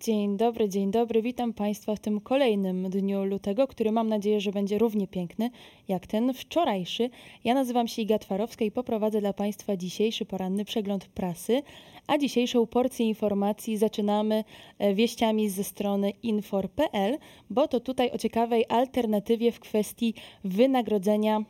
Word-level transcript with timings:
Dzień 0.00 0.36
dobry, 0.36 0.68
dzień 0.68 0.90
dobry. 0.90 1.22
Witam 1.22 1.52
Państwa 1.52 1.94
w 1.94 2.00
tym 2.00 2.20
kolejnym 2.20 2.90
dniu 2.90 3.24
lutego, 3.24 3.66
który 3.66 3.92
mam 3.92 4.08
nadzieję, 4.08 4.40
że 4.40 4.52
będzie 4.52 4.78
równie 4.78 5.06
piękny 5.06 5.50
jak 5.88 6.06
ten 6.06 6.34
wczorajszy. 6.34 7.10
Ja 7.44 7.54
nazywam 7.54 7.88
się 7.88 8.02
Iga 8.02 8.18
Twarowska 8.18 8.64
i 8.64 8.70
poprowadzę 8.70 9.20
dla 9.20 9.32
Państwa 9.32 9.76
dzisiejszy 9.76 10.24
poranny 10.24 10.64
przegląd 10.64 11.06
prasy, 11.06 11.62
a 12.06 12.18
dzisiejszą 12.18 12.66
porcję 12.66 13.06
informacji 13.06 13.76
zaczynamy 13.76 14.44
e, 14.78 14.94
wieściami 14.94 15.48
ze 15.48 15.64
strony 15.64 16.12
infor.pl, 16.22 17.18
bo 17.50 17.68
to 17.68 17.80
tutaj 17.80 18.10
o 18.10 18.18
ciekawej 18.18 18.64
alternatywie 18.68 19.52
w 19.52 19.60
kwestii 19.60 20.14
wynagrodzenia 20.44 21.44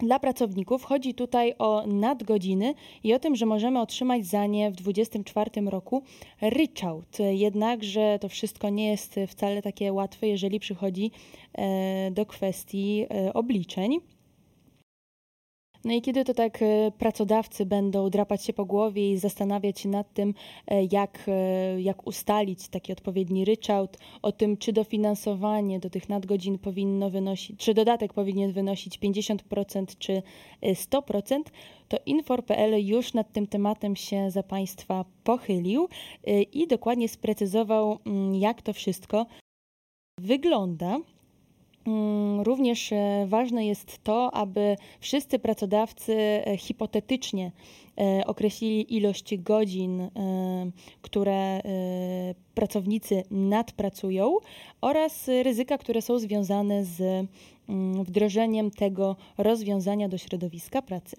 dla 0.00 0.18
pracowników 0.18 0.84
chodzi 0.84 1.14
tutaj 1.14 1.54
o 1.58 1.86
nadgodziny 1.86 2.74
i 3.04 3.14
o 3.14 3.18
tym, 3.18 3.36
że 3.36 3.46
możemy 3.46 3.80
otrzymać 3.80 4.26
za 4.26 4.46
nie 4.46 4.70
w 4.70 4.74
2024 4.76 5.70
roku 5.70 6.02
ryczałt. 6.40 7.18
Jednakże 7.30 8.18
to 8.20 8.28
wszystko 8.28 8.68
nie 8.68 8.90
jest 8.90 9.16
wcale 9.28 9.62
takie 9.62 9.92
łatwe, 9.92 10.28
jeżeli 10.28 10.60
przychodzi 10.60 11.10
e, 11.54 12.10
do 12.10 12.26
kwestii 12.26 13.06
e, 13.10 13.32
obliczeń. 13.32 14.00
No 15.84 15.92
i 15.92 16.02
kiedy 16.02 16.24
to 16.24 16.34
tak 16.34 16.62
e, 16.62 16.90
pracodawcy 16.98 17.66
będą 17.66 18.10
drapać 18.10 18.44
się 18.44 18.52
po 18.52 18.64
głowie 18.64 19.12
i 19.12 19.18
zastanawiać 19.18 19.80
się 19.80 19.88
nad 19.88 20.12
tym, 20.14 20.34
e, 20.66 20.84
jak, 20.92 21.24
e, 21.28 21.80
jak 21.80 22.06
ustalić 22.06 22.68
taki 22.68 22.92
odpowiedni 22.92 23.44
ryczałt, 23.44 23.98
o 24.22 24.32
tym, 24.32 24.56
czy 24.56 24.72
dofinansowanie 24.72 25.80
do 25.80 25.90
tych 25.90 26.08
nadgodzin 26.08 26.58
powinno 26.58 27.10
wynosić, 27.10 27.60
czy 27.60 27.74
dodatek 27.74 28.12
powinien 28.12 28.52
wynosić 28.52 28.98
50% 28.98 29.98
czy 29.98 30.22
100%, 30.62 31.42
to 31.88 31.98
Infor.pl 32.06 32.86
już 32.86 33.14
nad 33.14 33.32
tym 33.32 33.46
tematem 33.46 33.96
się 33.96 34.30
za 34.30 34.42
Państwa 34.42 35.04
pochylił 35.24 35.88
i 36.52 36.66
dokładnie 36.66 37.08
sprecyzował, 37.08 37.98
mm, 38.06 38.34
jak 38.34 38.62
to 38.62 38.72
wszystko 38.72 39.26
wygląda. 40.20 40.98
Mm, 41.90 42.40
również 42.40 42.92
e, 42.92 43.26
ważne 43.28 43.66
jest 43.66 44.04
to, 44.04 44.34
aby 44.34 44.76
wszyscy 45.00 45.38
pracodawcy 45.38 46.14
e, 46.16 46.56
hipotetycznie 46.56 47.52
e, 47.98 48.26
określili 48.26 48.96
ilość 48.96 49.36
godzin, 49.38 50.10
które 51.02 51.60
pracownicy 52.54 53.22
nadpracują 53.30 54.36
oraz 54.80 55.28
ryzyka, 55.42 55.78
które 55.78 56.02
są 56.02 56.18
związane 56.18 56.84
z 56.84 57.00
mm, 57.68 58.04
wdrożeniem 58.04 58.70
tego 58.70 59.16
rozwiązania 59.38 60.08
do 60.08 60.18
środowiska 60.18 60.82
pracy. 60.82 61.16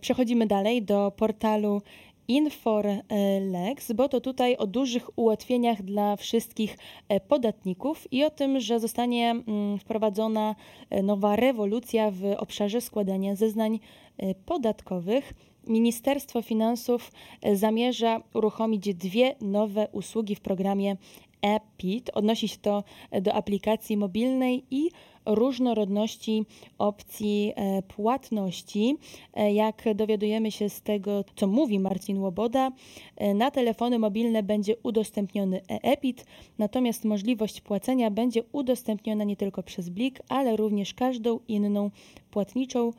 Przechodzimy 0.00 0.46
dalej 0.46 0.82
do 0.82 1.12
portalu 1.16 1.82
InforLex, 2.28 3.92
bo 3.94 4.08
to 4.08 4.20
tutaj 4.20 4.56
o 4.56 4.66
dużych 4.66 5.18
ułatwieniach 5.18 5.82
dla 5.82 6.16
wszystkich 6.16 6.78
e, 7.08 7.20
podatników 7.20 8.12
i 8.12 8.24
o 8.24 8.30
tym, 8.30 8.60
że 8.60 8.80
zostanie 8.80 9.30
mm, 9.30 9.78
wprowadzona 9.78 10.54
e, 10.90 11.02
nowa 11.02 11.36
rewolucja 11.36 12.10
w 12.10 12.24
obszarze 12.38 12.80
składania 12.80 13.36
zeznań 13.36 13.80
e, 14.18 14.34
podatkowych. 14.34 15.34
Ministerstwo 15.66 16.42
Finansów 16.42 17.12
zamierza 17.52 18.20
uruchomić 18.34 18.94
dwie 18.94 19.34
nowe 19.40 19.88
usługi 19.92 20.34
w 20.34 20.40
programie 20.40 20.96
EPIT. 21.42 22.10
Odnosi 22.14 22.48
się 22.48 22.58
to 22.58 22.84
do 23.22 23.34
aplikacji 23.34 23.96
mobilnej 23.96 24.64
i 24.70 24.90
różnorodności 25.26 26.44
opcji 26.78 27.52
e, 27.56 27.82
płatności. 27.82 28.96
E, 29.34 29.52
jak 29.52 29.84
dowiadujemy 29.94 30.50
się 30.50 30.68
z 30.68 30.82
tego, 30.82 31.24
co 31.36 31.46
mówi 31.46 31.78
Marcin 31.78 32.18
Łoboda, 32.18 32.70
e, 33.16 33.34
na 33.34 33.50
telefony 33.50 33.98
mobilne 33.98 34.42
będzie 34.42 34.76
udostępniony 34.82 35.60
e-EPIT, 35.70 36.26
natomiast 36.58 37.04
możliwość 37.04 37.60
płacenia 37.60 38.10
będzie 38.10 38.42
udostępniona 38.52 39.24
nie 39.24 39.36
tylko 39.36 39.62
przez 39.62 39.88
Blik, 39.88 40.22
ale 40.28 40.56
również 40.56 40.94
każdą 40.94 41.40
inną 41.48 41.90
płatniczą 42.30 42.92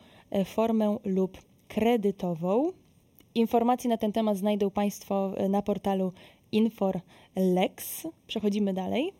formę 0.45 0.97
lub 1.05 1.37
kredytową. 1.67 2.71
Informacje 3.35 3.89
na 3.89 3.97
ten 3.97 4.11
temat 4.11 4.37
znajdą 4.37 4.69
Państwo 4.69 5.31
na 5.49 5.61
portalu 5.61 6.11
InforLex. 6.53 8.07
Przechodzimy 8.27 8.73
dalej. 8.73 9.13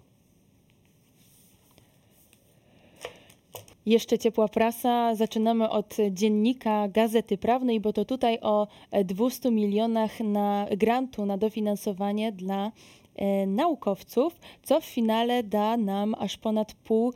Jeszcze 3.86 4.20
ciepła 4.20 4.48
prasa. 4.48 5.16
Zaczynamy 5.16 5.70
od 5.70 5.98
dziennika 6.12 6.88
Gazety 6.88 7.38
Prawnej, 7.38 7.80
bo 7.80 7.94
to 7.94 8.06
tutaj 8.06 8.40
o 8.42 8.68
200 9.06 9.52
milionach 9.52 10.20
na 10.20 10.68
grantu 10.78 11.26
na 11.26 11.38
dofinansowanie 11.38 12.32
dla 12.32 12.72
e, 13.16 13.48
naukowców, 13.48 14.40
co 14.64 14.82
w 14.82 14.86
finale 14.86 15.44
da 15.44 15.78
nam 15.78 16.16
aż 16.20 16.38
ponad 16.38 16.74
pół 16.74 17.14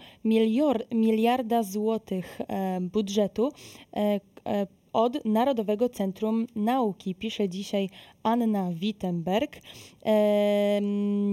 miliarda 0.92 1.64
złotych 1.64 2.42
e, 2.48 2.82
budżetu. 2.82 3.52
Od 4.98 5.26
Narodowego 5.26 5.90
Centrum 5.90 6.48
Nauki, 6.56 7.16
pisze 7.16 7.50
dzisiaj 7.50 7.90
Anna 8.24 8.72
Wittenberg. 8.72 9.62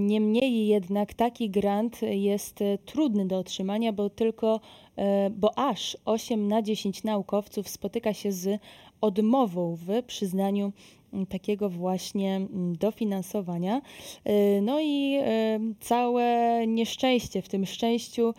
Niemniej 0.06 0.66
jednak 0.66 1.14
taki 1.14 1.50
grant 1.50 2.02
jest 2.02 2.58
trudny 2.84 3.26
do 3.26 3.38
otrzymania, 3.38 3.92
bo 3.92 4.10
tylko, 4.10 4.60
e, 4.96 5.30
bo 5.30 5.58
aż 5.58 5.96
8 6.04 6.48
na 6.48 6.62
10 6.62 7.04
naukowców 7.04 7.68
spotyka 7.68 8.14
się 8.14 8.32
z 8.32 8.60
odmową 9.00 9.76
w 9.76 10.02
przyznaniu 10.06 10.72
takiego 11.28 11.68
właśnie 11.68 12.40
dofinansowania. 12.78 13.82
E, 14.24 14.60
no 14.60 14.80
i 14.80 15.18
e, 15.20 15.60
całe 15.80 16.66
nieszczęście 16.66 17.42
w 17.42 17.48
tym 17.48 17.66
szczęściu 17.66 18.34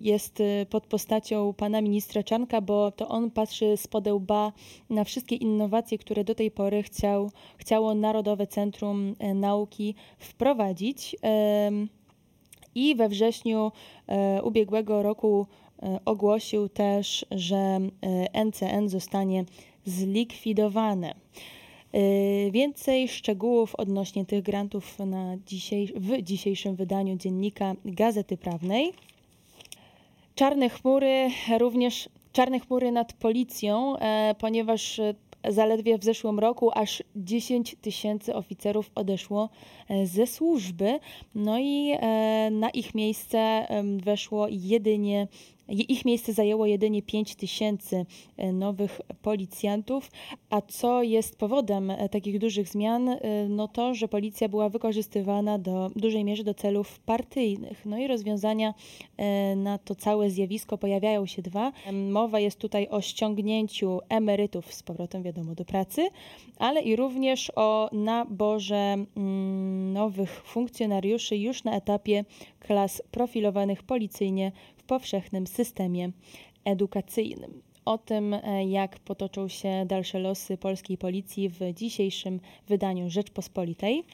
jest 0.00 0.40
y, 0.40 0.66
pod 0.70 0.86
postacią 0.86 1.52
pana 1.52 1.80
ministra 1.80 2.22
Czanka, 2.22 2.60
bo 2.60 2.90
to 2.90 3.08
on 3.08 3.30
patrzy 3.30 3.76
z 3.76 3.86
podełba 3.86 4.52
na 4.90 5.04
wszystkie 5.04 5.36
innowacje, 5.36 5.98
które 5.98 6.24
do 6.24 6.34
tej 6.34 6.50
pory 6.50 6.82
chciał, 6.82 7.30
chciało 7.56 7.94
Narodowe 7.94 8.46
Centrum 8.46 9.14
e, 9.18 9.34
Nauki 9.34 9.94
wprowadzić. 10.18 11.16
I 12.74 12.94
we 12.94 13.08
wrześniu 13.08 13.72
e, 14.06 14.42
ubiegłego 14.42 15.02
roku 15.02 15.46
e, 15.82 16.00
ogłosił 16.04 16.68
też, 16.68 17.26
że 17.30 17.78
NCN 18.44 18.88
zostanie 18.88 19.44
zlikwidowane. 19.84 21.14
Więcej 22.50 23.08
szczegółów 23.08 23.74
odnośnie 23.74 24.24
tych 24.24 24.42
grantów 24.42 24.98
na 24.98 25.36
w 25.94 26.22
dzisiejszym 26.22 26.76
wydaniu 26.76 27.16
dziennika 27.16 27.74
Gazety 27.84 28.36
Prawnej. 28.36 28.92
Czarne 30.34 30.68
chmury, 30.68 31.28
również 31.58 32.08
czarne 32.32 32.60
chmury 32.60 32.92
nad 32.92 33.12
policją, 33.12 33.96
e, 33.98 34.34
ponieważ 34.38 34.98
e, 34.98 35.14
zaledwie 35.48 35.98
w 35.98 36.04
zeszłym 36.04 36.38
roku 36.38 36.70
aż 36.74 37.02
10 37.16 37.76
tysięcy 37.80 38.34
oficerów 38.34 38.90
odeszło 38.94 39.48
e, 39.88 40.06
ze 40.06 40.26
służby, 40.26 40.98
no 41.34 41.58
i 41.58 41.92
na 42.50 42.70
ich 42.70 42.94
miejsce 42.94 43.66
weszło 43.96 44.46
jedynie 44.50 45.28
ich 45.68 46.04
miejsce 46.04 46.32
zajęło 46.32 46.66
jedynie 46.66 47.02
5 47.02 47.34
tysięcy 47.34 48.06
e, 48.36 48.52
nowych 48.52 49.00
policjantów. 49.22 50.10
A 50.50 50.60
co 50.60 51.02
jest 51.02 51.36
powodem 51.36 51.90
e, 51.90 52.08
takich 52.08 52.38
dużych 52.38 52.68
zmian? 52.68 53.08
E, 53.08 53.18
no 53.48 53.68
to, 53.68 53.94
że 53.94 54.08
policja 54.08 54.48
była 54.48 54.68
wykorzystywana 54.68 55.58
do 55.58 55.90
dużej 55.96 56.24
mierze 56.24 56.44
do 56.44 56.54
celów 56.54 57.00
partyjnych. 57.00 57.86
No 57.86 57.98
i 57.98 58.06
rozwiązania 58.06 58.74
na 59.56 59.78
to 59.78 59.94
całe 59.94 60.30
zjawisko 60.30 60.78
pojawiają 60.78 61.26
się 61.26 61.42
dwa. 61.42 61.72
Mowa 61.92 62.40
jest 62.40 62.58
tutaj 62.58 62.88
o 62.88 63.00
ściągnięciu 63.00 64.00
emerytów 64.08 64.74
z 64.74 64.82
powrotem, 64.82 65.22
wiadomo, 65.22 65.54
do 65.54 65.64
pracy, 65.64 66.08
ale 66.58 66.80
i 66.80 66.96
również 66.96 67.52
o 67.56 67.90
naborze 67.92 68.76
mm, 69.16 69.92
nowych 69.92 70.42
funkcjonariuszy 70.44 71.36
już 71.36 71.64
na 71.64 71.76
etapie 71.76 72.24
klas 72.60 73.02
profilowanych 73.10 73.82
policyjnie 73.82 74.52
w 74.82 74.86
powszechnym 74.86 75.46
systemie 75.46 76.10
edukacyjnym. 76.64 77.62
O 77.84 77.98
tym, 77.98 78.34
e, 78.34 78.64
jak 78.64 78.98
potoczą 78.98 79.48
się 79.48 79.84
dalsze 79.86 80.18
losy 80.18 80.56
polskiej 80.56 80.98
policji 80.98 81.48
w 81.48 81.60
dzisiejszym 81.74 82.40
wydaniu 82.68 83.10
Rzeczpospolitej. 83.10 84.04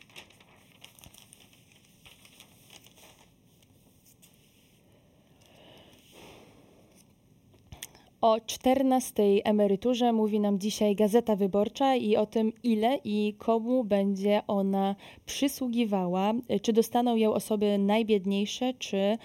O 8.20 8.40
14 8.46 9.22
emeryturze 9.44 10.12
mówi 10.12 10.40
nam 10.40 10.58
dzisiaj 10.58 10.94
Gazeta 10.96 11.36
Wyborcza 11.36 11.96
i 11.96 12.16
o 12.16 12.26
tym, 12.26 12.52
ile 12.62 12.98
i 13.04 13.34
komu 13.38 13.84
będzie 13.84 14.42
ona 14.46 14.96
przysługiwała. 15.26 16.32
Czy 16.62 16.72
dostaną 16.72 17.16
ją 17.16 17.34
osoby 17.34 17.78
najbiedniejsze, 17.78 18.74
czy 18.74 19.18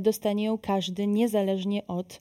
dostanie 0.00 0.44
ją 0.44 0.58
każdy, 0.58 1.06
niezależnie 1.06 1.86
od 1.86 2.20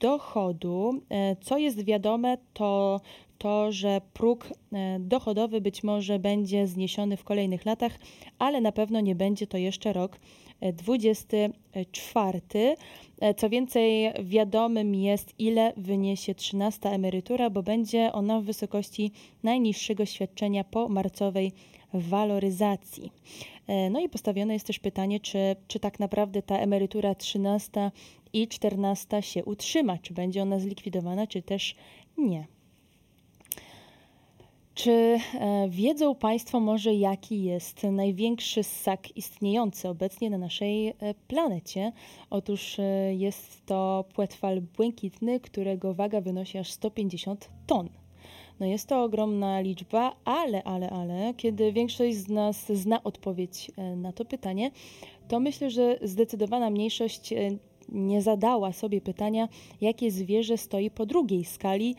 dochodu. 0.00 1.02
Co 1.40 1.58
jest 1.58 1.84
wiadome, 1.84 2.38
to 2.52 3.00
to, 3.38 3.72
że 3.72 4.00
próg 4.12 4.48
dochodowy 4.98 5.60
być 5.60 5.82
może 5.82 6.18
będzie 6.18 6.66
zniesiony 6.66 7.16
w 7.16 7.24
kolejnych 7.24 7.64
latach, 7.64 7.98
ale 8.38 8.60
na 8.60 8.72
pewno 8.72 9.00
nie 9.00 9.14
będzie 9.14 9.46
to 9.46 9.58
jeszcze 9.58 9.92
rok 9.92 10.20
24. 10.72 12.40
Co 13.36 13.48
więcej, 13.48 14.12
wiadomym 14.22 14.94
jest, 14.94 15.34
ile 15.38 15.72
wyniesie 15.76 16.34
13 16.34 16.88
emerytura, 16.88 17.50
bo 17.50 17.62
będzie 17.62 18.12
ona 18.12 18.40
w 18.40 18.44
wysokości 18.44 19.12
najniższego 19.42 20.06
świadczenia 20.06 20.64
po 20.64 20.88
marcowej 20.88 21.52
waloryzacji. 21.94 23.12
No 23.90 24.00
i 24.00 24.08
postawione 24.08 24.52
jest 24.52 24.66
też 24.66 24.78
pytanie, 24.78 25.20
czy, 25.20 25.56
czy 25.68 25.80
tak 25.80 26.00
naprawdę 26.00 26.42
ta 26.42 26.58
emerytura 26.58 27.14
13 27.14 27.90
i 28.32 28.48
14 28.48 29.22
się 29.22 29.44
utrzyma, 29.44 29.98
czy 29.98 30.14
będzie 30.14 30.42
ona 30.42 30.58
zlikwidowana, 30.58 31.26
czy 31.26 31.42
też 31.42 31.74
nie. 32.18 32.46
Czy 34.74 34.90
e, 35.40 35.68
wiedzą 35.68 36.14
Państwo 36.14 36.60
może, 36.60 36.94
jaki 36.94 37.42
jest 37.42 37.82
największy 37.82 38.62
ssak 38.62 39.16
istniejący 39.16 39.88
obecnie 39.88 40.30
na 40.30 40.38
naszej 40.38 40.88
e, 40.88 40.94
planecie? 41.28 41.92
Otóż 42.30 42.78
e, 42.78 43.14
jest 43.14 43.66
to 43.66 44.04
płetwal 44.14 44.60
błękitny, 44.60 45.40
którego 45.40 45.94
waga 45.94 46.20
wynosi 46.20 46.58
aż 46.58 46.70
150 46.70 47.50
ton. 47.66 47.88
No 48.60 48.66
jest 48.66 48.88
to 48.88 49.02
ogromna 49.02 49.60
liczba, 49.60 50.16
ale, 50.24 50.62
ale, 50.62 50.90
ale, 50.90 51.34
kiedy 51.36 51.72
większość 51.72 52.16
z 52.16 52.28
nas 52.28 52.72
zna 52.72 53.02
odpowiedź 53.04 53.70
na 53.96 54.12
to 54.12 54.24
pytanie, 54.24 54.70
to 55.28 55.40
myślę, 55.40 55.70
że 55.70 55.98
zdecydowana 56.02 56.70
mniejszość 56.70 57.34
nie 57.90 58.22
zadała 58.22 58.72
sobie 58.72 59.00
pytania, 59.00 59.48
jakie 59.80 60.10
zwierzę 60.10 60.58
stoi 60.58 60.90
po 60.90 61.06
drugiej 61.06 61.44
skali 61.44 61.96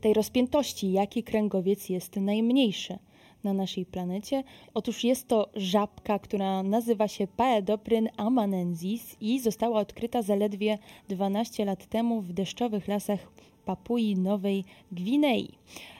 tej 0.00 0.14
rozpiętości, 0.14 0.92
jaki 0.92 1.22
kręgowiec 1.22 1.88
jest 1.88 2.16
najmniejszy 2.16 2.98
na 3.44 3.52
naszej 3.52 3.86
planecie. 3.86 4.44
Otóż 4.74 5.04
jest 5.04 5.28
to 5.28 5.48
żabka, 5.54 6.18
która 6.18 6.62
nazywa 6.62 7.08
się 7.08 7.26
Paedopryn 7.26 8.08
amanensis 8.16 9.16
i 9.20 9.40
została 9.40 9.80
odkryta 9.80 10.22
zaledwie 10.22 10.78
12 11.08 11.64
lat 11.64 11.86
temu 11.86 12.20
w 12.20 12.32
deszczowych 12.32 12.88
lasach 12.88 13.32
Papui 13.68 14.16
Nowej 14.16 14.64
Gwinei. 14.92 15.48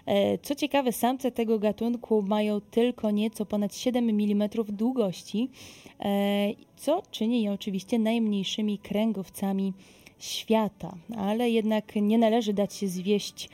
E, 0.06 0.38
co 0.38 0.54
ciekawe, 0.54 0.92
samce 0.92 1.32
tego 1.32 1.58
gatunku 1.58 2.22
mają 2.22 2.60
tylko 2.60 3.10
nieco 3.10 3.46
ponad 3.46 3.76
7 3.76 4.10
mm 4.10 4.48
długości, 4.68 5.48
e, 6.00 6.52
co 6.76 7.02
czyni 7.10 7.42
je 7.42 7.52
oczywiście 7.52 7.98
najmniejszymi 7.98 8.78
kręgowcami 8.78 9.72
świata, 10.18 10.94
ale 11.16 11.50
jednak 11.50 11.96
nie 11.96 12.18
należy 12.18 12.52
dać 12.52 12.74
się 12.74 12.88
zwieść 12.88 13.48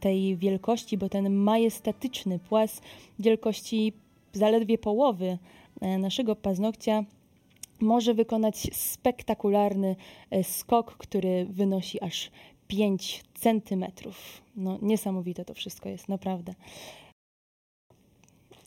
tej 0.00 0.36
wielkości, 0.36 0.98
bo 0.98 1.08
ten 1.08 1.34
majestatyczny 1.34 2.38
płas 2.38 2.82
wielkości 3.18 3.92
zaledwie 4.32 4.78
połowy 4.78 5.38
e, 5.80 5.98
naszego 5.98 6.36
paznokcia 6.36 7.04
może 7.80 8.14
wykonać 8.14 8.56
spektakularny 8.72 9.96
skok, 10.42 10.96
który 10.96 11.46
wynosi 11.50 12.02
aż 12.02 12.30
5 12.68 13.24
centymetrów. 13.34 14.42
No, 14.56 14.78
niesamowite 14.82 15.44
to 15.44 15.54
wszystko 15.54 15.88
jest, 15.88 16.08
naprawdę. 16.08 16.54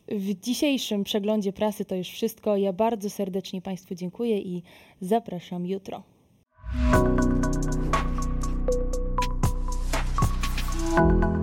W 0.08 0.40
dzisiejszym 0.40 1.04
przeglądzie 1.04 1.54
prasy 1.54 1.86
to 1.86 1.96
już 1.96 2.08
wszystko. 2.10 2.58
Ja 2.58 2.74
bardzo 2.74 3.10
serdecznie 3.10 3.62
Państwu 3.62 3.96
dziękuję 3.96 4.40
i 4.40 4.64
zapraszam 5.02 5.66
jutro. 5.66 6.04
Thank 11.00 11.24
you. 11.24 11.39